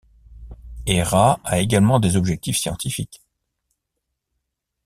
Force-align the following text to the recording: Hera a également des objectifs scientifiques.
Hera 0.87 1.39
a 1.43 1.59
également 1.59 1.99
des 1.99 2.15
objectifs 2.15 2.57
scientifiques. 2.57 3.21